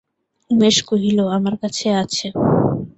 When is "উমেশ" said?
0.49-0.77